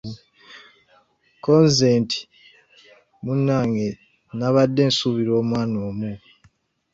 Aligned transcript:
Kko 1.35 1.53
nze 1.65 1.89
nti 2.01 2.19
munnange 3.23 3.87
nabadde 4.37 4.83
nsuubira 4.89 5.33
mwana 5.49 5.77
omu. 5.89 6.11